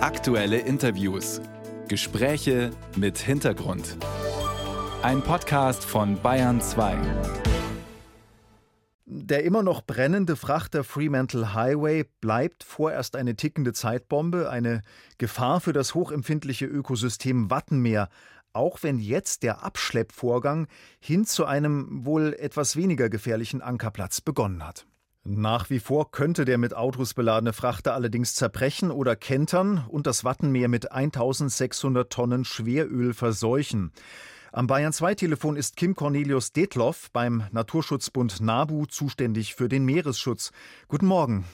Aktuelle 0.00 0.58
Interviews. 0.58 1.40
Gespräche 1.88 2.70
mit 2.94 3.18
Hintergrund. 3.18 3.96
Ein 5.02 5.22
Podcast 5.22 5.84
von 5.84 6.22
Bayern 6.22 6.60
2. 6.60 6.96
Der 9.06 9.42
immer 9.42 9.64
noch 9.64 9.82
brennende 9.82 10.36
Frachter 10.36 10.84
Fremantle 10.84 11.52
Highway 11.52 12.04
bleibt 12.20 12.62
vorerst 12.62 13.16
eine 13.16 13.34
tickende 13.34 13.72
Zeitbombe, 13.72 14.48
eine 14.48 14.82
Gefahr 15.18 15.60
für 15.60 15.72
das 15.72 15.96
hochempfindliche 15.96 16.66
Ökosystem 16.66 17.50
Wattenmeer, 17.50 18.08
auch 18.52 18.84
wenn 18.84 19.00
jetzt 19.00 19.42
der 19.42 19.64
Abschleppvorgang 19.64 20.68
hin 21.00 21.24
zu 21.24 21.44
einem 21.44 22.06
wohl 22.06 22.36
etwas 22.38 22.76
weniger 22.76 23.08
gefährlichen 23.08 23.62
Ankerplatz 23.62 24.20
begonnen 24.20 24.64
hat. 24.64 24.86
Nach 25.30 25.68
wie 25.68 25.78
vor 25.78 26.10
könnte 26.10 26.46
der 26.46 26.56
mit 26.56 26.72
Autos 26.74 27.12
beladene 27.12 27.52
Frachter 27.52 27.92
allerdings 27.92 28.34
zerbrechen 28.34 28.90
oder 28.90 29.14
kentern 29.14 29.84
und 29.86 30.06
das 30.06 30.24
Wattenmeer 30.24 30.68
mit 30.68 30.90
1600 30.90 32.10
Tonnen 32.10 32.46
Schweröl 32.46 33.12
verseuchen. 33.12 33.92
Am 34.52 34.66
Bayern 34.66 34.94
2 34.94 35.16
Telefon 35.16 35.56
ist 35.56 35.76
Kim 35.76 35.94
Cornelius 35.94 36.52
Detloff 36.52 37.10
beim 37.12 37.44
Naturschutzbund 37.52 38.40
NABU 38.40 38.86
zuständig 38.86 39.54
für 39.54 39.68
den 39.68 39.84
Meeresschutz. 39.84 40.50
Guten 40.88 41.04
Morgen. 41.04 41.44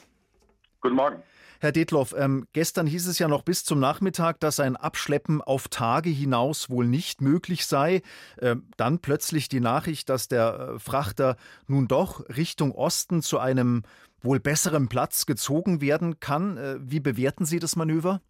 Guten 0.79 0.95
Morgen. 0.95 1.21
Herr 1.65 1.71
Detloff, 1.71 2.13
ähm, 2.15 2.45
gestern 2.53 2.85
hieß 2.85 3.07
es 3.07 3.17
ja 3.17 3.27
noch 3.27 3.41
bis 3.41 3.65
zum 3.65 3.79
Nachmittag, 3.79 4.39
dass 4.39 4.59
ein 4.59 4.75
Abschleppen 4.75 5.41
auf 5.41 5.67
Tage 5.67 6.11
hinaus 6.11 6.69
wohl 6.69 6.85
nicht 6.85 7.21
möglich 7.21 7.65
sei. 7.65 8.03
Ähm, 8.39 8.69
dann 8.77 8.99
plötzlich 8.99 9.49
die 9.49 9.61
Nachricht, 9.61 10.09
dass 10.09 10.27
der 10.27 10.75
äh, 10.75 10.79
Frachter 10.79 11.37
nun 11.65 11.87
doch 11.87 12.23
Richtung 12.29 12.71
Osten 12.71 13.23
zu 13.23 13.39
einem 13.39 13.81
wohl 14.21 14.39
besseren 14.39 14.89
Platz 14.89 15.25
gezogen 15.25 15.81
werden 15.81 16.19
kann. 16.19 16.57
Äh, 16.57 16.75
wie 16.81 16.99
bewerten 16.99 17.45
Sie 17.45 17.57
das 17.57 17.75
Manöver? 17.75 18.21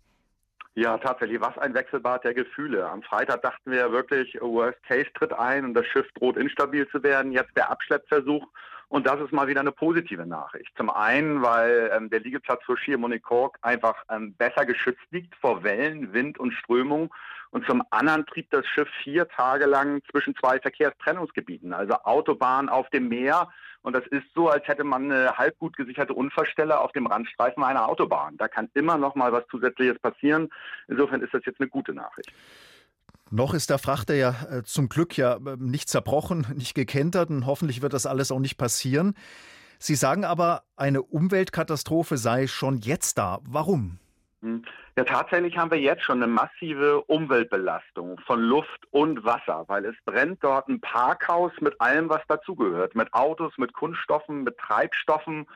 Ja, 0.75 0.97
tatsächlich, 0.97 1.41
was 1.41 1.57
ein 1.57 1.73
Wechselbad 1.73 2.23
der 2.23 2.35
Gefühle. 2.35 2.89
Am 2.89 3.03
Freitag 3.03 3.41
dachten 3.41 3.69
wir 3.69 3.91
wirklich, 3.91 4.37
Worst 4.39 4.81
Case 4.83 5.07
tritt 5.13 5.33
ein 5.33 5.65
und 5.65 5.73
das 5.73 5.85
Schiff 5.87 6.07
droht 6.13 6.37
instabil 6.37 6.87
zu 6.87 7.03
werden. 7.03 7.33
Jetzt 7.33 7.51
der 7.57 7.69
Abschleppversuch 7.69 8.47
und 8.95 9.05
das 9.05 9.19
ist 9.19 9.33
mal 9.33 9.49
wieder 9.49 9.59
eine 9.59 9.73
positive 9.73 10.25
Nachricht. 10.25 10.71
Zum 10.77 10.89
einen, 10.89 11.41
weil 11.41 11.91
ähm, 11.93 12.09
der 12.09 12.21
Liegeplatz 12.21 12.63
für 12.63 12.77
Schiermonnikoog 12.77 13.57
einfach 13.61 13.93
ähm, 14.09 14.33
besser 14.35 14.65
geschützt 14.65 15.05
liegt 15.11 15.35
vor 15.35 15.63
Wellen, 15.63 16.13
Wind 16.13 16.39
und 16.39 16.53
Strömung. 16.53 17.13
Und 17.51 17.65
zum 17.65 17.83
anderen 17.89 18.25
trieb 18.25 18.49
das 18.51 18.65
Schiff 18.65 18.87
vier 19.03 19.27
Tage 19.27 19.65
lang 19.65 20.01
zwischen 20.11 20.33
zwei 20.37 20.61
Verkehrstrennungsgebieten, 20.61 21.73
also 21.73 21.95
Autobahn 22.05 22.69
auf 22.69 22.89
dem 22.91 23.09
Meer. 23.09 23.49
Und 23.81 23.97
das 23.97 24.07
ist 24.07 24.27
so, 24.33 24.47
als 24.47 24.65
hätte 24.65 24.85
man 24.85 25.11
eine 25.11 25.37
halb 25.37 25.59
gut 25.59 25.75
gesicherte 25.75 26.13
Unfallstelle 26.13 26.79
auf 26.79 26.93
dem 26.93 27.05
Randstreifen 27.05 27.65
einer 27.65 27.89
Autobahn. 27.89 28.37
Da 28.37 28.47
kann 28.47 28.69
immer 28.75 28.97
noch 28.97 29.15
mal 29.15 29.33
was 29.33 29.45
Zusätzliches 29.51 29.99
passieren. 29.99 30.49
Insofern 30.87 31.21
ist 31.21 31.33
das 31.33 31.43
jetzt 31.45 31.59
eine 31.59 31.67
gute 31.67 31.93
Nachricht. 31.93 32.31
Noch 33.31 33.53
ist 33.53 33.69
der 33.69 33.79
Frachter 33.79 34.13
ja 34.13 34.35
äh, 34.49 34.63
zum 34.63 34.87
Glück 34.87 35.17
ja 35.17 35.35
äh, 35.35 35.57
nicht 35.57 35.89
zerbrochen, 35.89 36.47
nicht 36.55 36.75
gekentert 36.75 37.29
und 37.29 37.45
hoffentlich 37.45 37.81
wird 37.81 37.93
das 37.93 38.05
alles 38.05 38.31
auch 38.31 38.39
nicht 38.39 38.57
passieren. 38.57 39.15
Sie 39.79 39.95
sagen 39.95 40.23
aber, 40.23 40.63
eine 40.75 41.01
Umweltkatastrophe 41.01 42.17
sei 42.17 42.47
schon 42.47 42.79
jetzt 42.79 43.17
da. 43.17 43.39
Warum? 43.43 43.99
Hm. 44.41 44.63
Ja, 44.97 45.03
tatsächlich 45.03 45.57
haben 45.57 45.71
wir 45.71 45.77
jetzt 45.77 46.03
schon 46.03 46.23
eine 46.23 46.31
massive 46.31 47.01
Umweltbelastung 47.01 48.17
von 48.25 48.39
Luft 48.39 48.87
und 48.91 49.25
Wasser, 49.25 49.65
weil 49.67 49.83
es 49.83 49.95
brennt 50.05 50.41
dort 50.41 50.69
ein 50.69 50.79
Parkhaus 50.79 51.51
mit 51.59 51.81
allem, 51.81 52.07
was 52.07 52.21
dazugehört, 52.29 52.95
mit 52.95 53.13
Autos, 53.13 53.51
mit 53.57 53.73
Kunststoffen, 53.73 54.45
mit 54.45 54.57
Treibstoffen, 54.57 55.47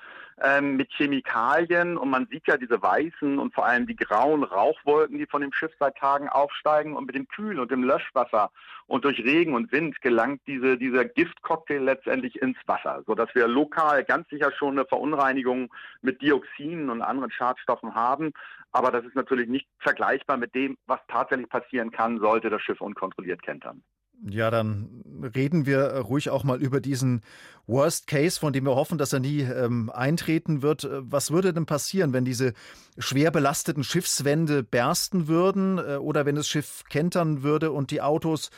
ähm, 0.43 0.75
mit 0.75 0.91
Chemikalien. 0.91 1.97
Und 1.97 2.09
man 2.09 2.27
sieht 2.29 2.47
ja 2.47 2.57
diese 2.57 2.81
weißen 2.81 3.39
und 3.39 3.53
vor 3.53 3.65
allem 3.65 3.87
die 3.87 3.95
grauen 3.95 4.43
Rauchwolken, 4.43 5.17
die 5.17 5.25
von 5.25 5.39
dem 5.39 5.53
Schiff 5.53 5.71
seit 5.79 5.95
Tagen 5.95 6.27
aufsteigen. 6.27 6.97
Und 6.97 7.05
mit 7.05 7.15
dem 7.15 7.29
Kühl 7.29 7.61
und 7.61 7.71
dem 7.71 7.85
Löschwasser 7.85 8.51
und 8.87 9.05
durch 9.05 9.19
Regen 9.23 9.53
und 9.53 9.71
Wind 9.71 10.01
gelangt 10.01 10.41
diese, 10.47 10.77
dieser 10.77 11.05
Giftcocktail 11.05 11.81
letztendlich 11.81 12.41
ins 12.41 12.57
Wasser, 12.65 13.03
sodass 13.05 13.33
wir 13.35 13.47
lokal 13.47 14.03
ganz 14.03 14.27
sicher 14.29 14.51
schon 14.51 14.77
eine 14.77 14.85
Verunreinigung 14.85 15.73
mit 16.01 16.21
Dioxinen 16.21 16.89
und 16.89 17.03
anderen 17.03 17.31
Schadstoffen 17.31 17.95
haben. 17.95 18.33
Aber 18.71 18.91
das 18.91 19.05
ist 19.05 19.15
natürlich 19.15 19.28
nicht 19.35 19.67
vergleichbar 19.79 20.37
mit 20.37 20.53
dem, 20.55 20.77
was 20.85 20.99
tatsächlich 21.07 21.49
passieren 21.49 21.91
kann, 21.91 22.19
sollte 22.19 22.49
das 22.49 22.61
Schiff 22.61 22.81
unkontrolliert 22.81 23.41
kentern. 23.41 23.83
Ja, 24.27 24.51
dann 24.51 25.03
reden 25.33 25.65
wir 25.65 25.79
ruhig 25.99 26.29
auch 26.29 26.43
mal 26.43 26.61
über 26.61 26.81
diesen 26.81 27.21
Worst 27.67 28.07
Case, 28.07 28.37
von 28.37 28.51
dem 28.51 28.65
wir 28.65 28.75
hoffen, 28.75 28.97
dass 28.97 29.13
er 29.13 29.21
nie 29.21 29.41
ähm, 29.41 29.89
eintreten 29.93 30.61
wird. 30.61 30.89
Was 30.91 31.31
würde 31.31 31.53
denn 31.53 31.65
passieren, 31.65 32.11
wenn 32.11 32.25
diese 32.25 32.53
schwer 32.97 33.31
belasteten 33.31 33.83
Schiffswände 33.83 34.63
bersten 34.63 35.27
würden 35.27 35.77
äh, 35.77 35.95
oder 35.95 36.25
wenn 36.25 36.35
das 36.35 36.49
Schiff 36.49 36.83
kentern 36.89 37.43
würde 37.43 37.71
und 37.71 37.91
die 37.91 38.01
Autos, 38.01 38.49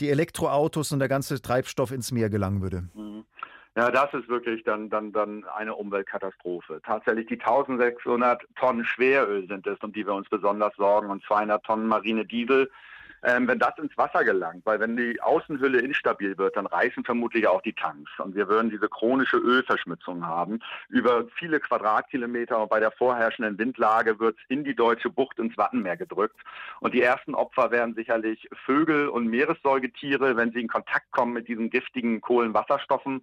die 0.00 0.10
Elektroautos 0.10 0.92
und 0.92 0.98
der 0.98 1.08
ganze 1.08 1.40
Treibstoff 1.40 1.92
ins 1.92 2.12
Meer 2.12 2.28
gelangen 2.28 2.60
würde? 2.60 2.88
Mhm. 2.94 3.24
Ja, 3.76 3.90
das 3.90 4.12
ist 4.14 4.26
wirklich 4.28 4.64
dann, 4.64 4.88
dann, 4.88 5.12
dann 5.12 5.44
eine 5.44 5.74
Umweltkatastrophe. 5.74 6.80
Tatsächlich 6.82 7.26
die 7.26 7.38
1600 7.38 8.42
Tonnen 8.56 8.86
Schweröl 8.86 9.46
sind 9.46 9.66
es, 9.66 9.78
um 9.80 9.92
die 9.92 10.06
wir 10.06 10.14
uns 10.14 10.30
besonders 10.30 10.74
sorgen, 10.76 11.10
und 11.10 11.22
200 11.24 11.62
Tonnen 11.62 11.86
marine 11.86 12.24
Diesel 12.24 12.70
ähm, 13.22 13.48
wenn 13.48 13.58
das 13.58 13.76
ins 13.78 13.96
Wasser 13.96 14.24
gelangt, 14.24 14.64
weil 14.64 14.78
wenn 14.78 14.96
die 14.96 15.20
Außenhülle 15.20 15.80
instabil 15.80 16.36
wird, 16.38 16.56
dann 16.56 16.66
reißen 16.66 17.04
vermutlich 17.04 17.48
auch 17.48 17.62
die 17.62 17.72
Tanks 17.72 18.10
und 18.18 18.34
wir 18.34 18.48
würden 18.48 18.70
diese 18.70 18.88
chronische 18.88 19.36
Ölverschmutzung 19.36 20.24
haben. 20.26 20.60
Über 20.88 21.24
viele 21.34 21.58
Quadratkilometer 21.58 22.60
und 22.62 22.68
bei 22.68 22.78
der 22.78 22.92
vorherrschenden 22.92 23.58
Windlage 23.58 24.20
wird 24.20 24.36
in 24.48 24.64
die 24.64 24.76
deutsche 24.76 25.10
Bucht 25.10 25.38
ins 25.38 25.56
Wattenmeer 25.56 25.96
gedrückt 25.96 26.36
und 26.80 26.94
die 26.94 27.02
ersten 27.02 27.34
Opfer 27.34 27.70
wären 27.70 27.94
sicherlich 27.94 28.48
Vögel 28.64 29.08
und 29.08 29.26
Meeressäugetiere, 29.26 30.36
wenn 30.36 30.52
sie 30.52 30.60
in 30.60 30.68
Kontakt 30.68 31.10
kommen 31.10 31.32
mit 31.32 31.48
diesen 31.48 31.70
giftigen 31.70 32.20
Kohlenwasserstoffen. 32.20 33.22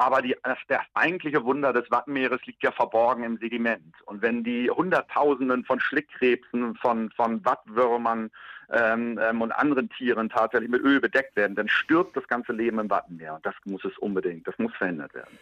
Aber 0.00 0.22
die, 0.22 0.34
das, 0.42 0.56
das, 0.68 0.80
eigentliche 0.94 1.44
Wunder 1.44 1.74
des 1.74 1.90
Wattenmeeres 1.90 2.40
liegt 2.46 2.62
ja 2.62 2.72
verborgen 2.72 3.22
im 3.22 3.36
Sediment. 3.36 3.94
Und 4.06 4.22
wenn 4.22 4.42
die 4.42 4.70
Hunderttausenden 4.70 5.62
von 5.66 5.78
Schlickkrebsen, 5.78 6.74
von, 6.76 7.10
von 7.10 7.44
Wattwürmern 7.44 8.30
ähm, 8.70 9.20
ähm, 9.22 9.42
und 9.42 9.52
anderen 9.52 9.90
Tieren 9.90 10.30
tatsächlich 10.30 10.70
mit 10.70 10.80
Öl 10.80 11.00
bedeckt 11.00 11.36
werden, 11.36 11.54
dann 11.54 11.68
stirbt 11.68 12.16
das 12.16 12.26
ganze 12.28 12.52
Leben 12.52 12.78
im 12.78 12.88
Wattenmeer. 12.88 13.34
Und 13.34 13.44
das 13.44 13.54
muss 13.66 13.84
es 13.84 13.98
unbedingt, 13.98 14.48
das 14.48 14.56
muss 14.56 14.74
verhindert 14.74 15.12
werden. 15.12 15.38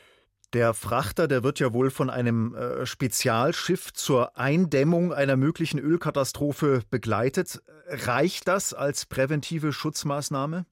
Der 0.54 0.74
Frachter, 0.74 1.28
der 1.28 1.44
wird 1.44 1.60
ja 1.60 1.72
wohl 1.72 1.90
von 1.90 2.10
einem 2.10 2.56
äh, 2.56 2.84
Spezialschiff 2.84 3.92
zur 3.92 4.36
Eindämmung 4.36 5.12
einer 5.12 5.36
möglichen 5.36 5.78
Ölkatastrophe 5.78 6.82
begleitet. 6.90 7.62
Reicht 7.86 8.48
das 8.48 8.74
als 8.74 9.06
präventive 9.06 9.72
Schutzmaßnahme? 9.72 10.66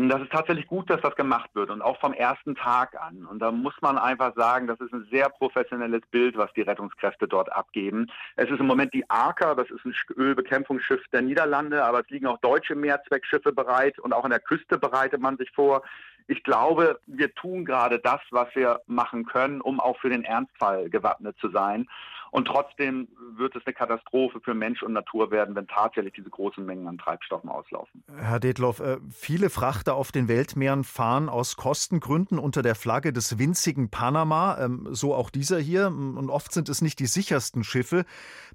Das 0.00 0.22
ist 0.22 0.30
tatsächlich 0.30 0.68
gut, 0.68 0.88
dass 0.90 1.00
das 1.00 1.16
gemacht 1.16 1.50
wird 1.54 1.70
und 1.70 1.82
auch 1.82 1.98
vom 1.98 2.12
ersten 2.12 2.54
Tag 2.54 2.94
an. 3.00 3.26
Und 3.26 3.40
da 3.40 3.50
muss 3.50 3.74
man 3.80 3.98
einfach 3.98 4.32
sagen, 4.36 4.68
das 4.68 4.78
ist 4.78 4.92
ein 4.92 5.08
sehr 5.10 5.28
professionelles 5.28 6.02
Bild, 6.12 6.36
was 6.36 6.52
die 6.52 6.62
Rettungskräfte 6.62 7.26
dort 7.26 7.50
abgeben. 7.50 8.06
Es 8.36 8.48
ist 8.48 8.60
im 8.60 8.66
Moment 8.68 8.94
die 8.94 9.10
ARCA, 9.10 9.56
das 9.56 9.68
ist 9.70 9.84
ein 9.84 9.94
Ölbekämpfungsschiff 10.16 11.02
der 11.12 11.22
Niederlande, 11.22 11.84
aber 11.84 12.02
es 12.02 12.10
liegen 12.10 12.28
auch 12.28 12.38
deutsche 12.38 12.76
Mehrzweckschiffe 12.76 13.52
bereit 13.52 13.98
und 13.98 14.12
auch 14.12 14.22
an 14.22 14.30
der 14.30 14.38
Küste 14.38 14.78
bereitet 14.78 15.20
man 15.20 15.36
sich 15.36 15.50
vor. 15.50 15.82
Ich 16.28 16.42
glaube, 16.44 17.00
wir 17.06 17.34
tun 17.34 17.64
gerade 17.64 17.98
das, 17.98 18.20
was 18.30 18.54
wir 18.54 18.80
machen 18.86 19.24
können, 19.24 19.62
um 19.62 19.80
auch 19.80 19.98
für 19.98 20.10
den 20.10 20.24
Ernstfall 20.24 20.90
gewappnet 20.90 21.36
zu 21.40 21.50
sein. 21.50 21.88
Und 22.30 22.46
trotzdem 22.46 23.08
wird 23.36 23.56
es 23.56 23.64
eine 23.64 23.72
Katastrophe 23.72 24.38
für 24.40 24.52
Mensch 24.52 24.82
und 24.82 24.92
Natur 24.92 25.30
werden, 25.30 25.54
wenn 25.54 25.66
tatsächlich 25.66 26.12
diese 26.12 26.28
großen 26.28 26.64
Mengen 26.64 26.86
an 26.86 26.98
Treibstoffen 26.98 27.48
auslaufen. 27.48 28.04
Herr 28.14 28.40
Detloff, 28.40 28.80
äh, 28.80 28.98
viele 29.10 29.48
Frachter 29.48 29.94
auf 29.94 30.12
den 30.12 30.28
Weltmeeren 30.28 30.84
fahren 30.84 31.30
aus 31.30 31.56
Kostengründen 31.56 32.38
unter 32.38 32.60
der 32.60 32.74
Flagge 32.74 33.14
des 33.14 33.38
winzigen 33.38 33.90
Panama, 33.90 34.58
ähm, 34.60 34.88
so 34.90 35.14
auch 35.14 35.30
dieser 35.30 35.58
hier. 35.58 35.86
Und 35.86 36.28
oft 36.28 36.52
sind 36.52 36.68
es 36.68 36.82
nicht 36.82 36.98
die 36.98 37.06
sichersten 37.06 37.64
Schiffe. 37.64 38.04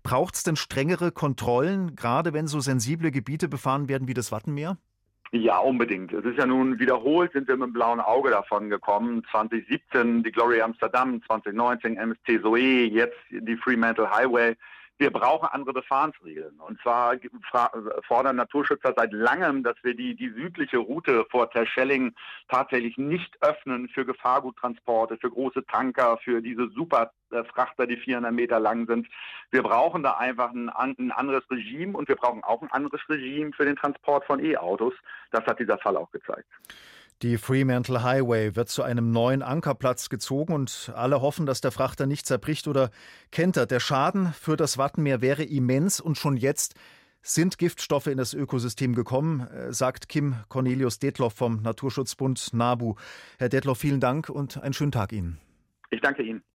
Braucht 0.04 0.36
es 0.36 0.44
denn 0.44 0.56
strengere 0.56 1.12
Kontrollen, 1.12 1.96
gerade 1.96 2.34
wenn 2.34 2.46
so 2.46 2.60
sensible 2.60 3.10
Gebiete 3.10 3.48
befahren 3.48 3.90
werden 3.90 4.08
wie 4.08 4.14
das 4.14 4.32
Wattenmeer? 4.32 4.78
Ja, 5.36 5.58
unbedingt. 5.58 6.14
Es 6.14 6.24
ist 6.26 6.38
ja 6.38 6.46
nun 6.46 6.78
wiederholt, 6.78 7.32
sind 7.34 7.48
wir 7.48 7.58
mit 7.58 7.70
dem 7.70 7.74
blauen 7.74 8.00
Auge 8.00 8.30
davon 8.30 8.70
gekommen. 8.70 9.26
2017 9.32 10.22
die 10.22 10.32
Glory 10.32 10.62
Amsterdam, 10.62 11.24
2019 11.26 11.98
MSC 11.98 12.40
Zoe, 12.40 12.86
jetzt 12.86 13.18
die 13.32 13.58
Fremantle 13.58 14.12
Highway 14.12 14.56
wir 15.04 15.12
brauchen 15.12 15.50
andere 15.50 15.74
Befahrensregeln. 15.74 16.62
Und 16.62 16.80
zwar 16.82 17.18
fordern 18.08 18.38
Naturschützer 18.38 18.94
seit 18.96 19.12
langem, 19.12 19.62
dass 19.62 19.76
wir 19.84 19.96
die, 19.96 20.16
die 20.16 20.30
südliche 20.30 20.78
Route 20.78 21.26
vor 21.30 21.52
Terschelling 21.52 22.16
tatsächlich 22.48 22.98
nicht 22.98 23.36
öffnen 23.42 23.90
für 23.90 24.06
Gefahrguttransporte, 24.06 25.18
für 25.18 25.30
große 25.30 25.66
Tanker, 25.66 26.18
für 26.24 26.42
diese 26.42 26.70
Superfrachter, 26.70 27.86
die 27.86 27.98
400 27.98 28.32
Meter 28.32 28.62
lang 28.62 28.88
sind. 28.88 29.10
Wir 29.52 29.62
brauchen 29.62 30.04
da 30.04 30.14
einfach 30.14 30.52
ein, 30.54 30.70
ein 30.70 31.12
anderes 31.12 31.44
Regime 31.52 31.98
und 31.98 32.08
wir 32.08 32.16
brauchen 32.16 32.42
auch 32.46 32.62
ein 32.62 32.72
anderes 32.72 33.02
Regime 33.10 33.52
für 33.52 33.66
den 33.66 33.76
Transport 33.76 34.24
von 34.24 34.40
E-Autos. 34.40 34.94
Das 35.32 35.46
hat 35.46 35.60
dieser 35.60 35.80
Fall 35.80 35.98
auch 35.98 36.12
gezeigt. 36.12 36.48
Die 37.24 37.38
Fremantle 37.38 38.04
Highway 38.04 38.58
wird 38.58 38.68
zu 38.68 38.84
einem 38.84 39.12
neuen 39.12 39.44
Ankerplatz 39.44 40.10
gezogen 40.10 40.52
und 40.52 40.92
alle 40.94 41.22
hoffen, 41.22 41.46
dass 41.46 41.62
der 41.62 41.72
Frachter 41.72 42.06
nicht 42.06 42.26
zerbricht 42.26 42.68
oder 42.68 42.90
kentert. 43.32 43.72
Der 43.72 43.80
Schaden 43.80 44.34
für 44.34 44.58
das 44.58 44.78
Wattenmeer 44.78 45.22
wäre 45.22 45.44
immens 45.44 46.02
und 46.02 46.18
schon 46.18 46.36
jetzt 46.36 46.76
sind 47.22 47.58
Giftstoffe 47.58 48.08
in 48.08 48.18
das 48.18 48.34
Ökosystem 48.34 48.94
gekommen, 48.94 49.48
äh, 49.48 49.72
sagt 49.72 50.10
Kim 50.10 50.36
Cornelius 50.50 51.00
Detloff 51.00 51.34
vom 51.34 51.62
Naturschutzbund 51.62 52.54
NABU. 52.54 52.96
Herr 53.38 53.48
Detloff, 53.48 53.80
vielen 53.80 54.02
Dank 54.02 54.28
und 54.28 54.62
einen 54.62 54.74
schönen 54.74 54.92
Tag 54.92 55.14
Ihnen. 55.14 55.40
Ich 55.92 56.02
danke 56.02 56.24
Ihnen. 56.24 56.44